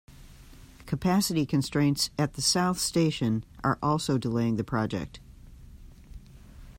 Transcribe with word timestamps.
Capacity 0.87 1.45
constraints 1.45 2.09
at 2.17 2.35
South 2.35 2.79
Station 2.79 3.45
are 3.63 3.77
also 3.83 4.17
delaying 4.17 4.55
the 4.55 4.63
project. 4.63 5.19